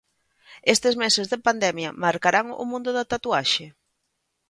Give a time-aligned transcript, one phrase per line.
[0.73, 3.65] Estes meses de pandemia marcarán o mundo da tatuaxe?